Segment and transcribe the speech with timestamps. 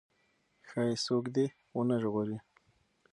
[0.67, 1.45] ښايي څوک دې
[1.75, 2.37] ونه ژغوري.